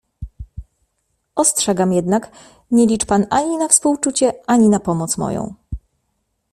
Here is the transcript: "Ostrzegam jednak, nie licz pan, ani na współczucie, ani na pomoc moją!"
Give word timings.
"Ostrzegam 1.35 1.93
jednak, 1.93 2.31
nie 2.71 2.87
licz 2.87 3.05
pan, 3.05 3.25
ani 3.29 3.57
na 3.57 3.67
współczucie, 3.67 4.33
ani 4.47 4.69
na 4.69 4.79
pomoc 4.79 5.17
moją!" 5.17 5.53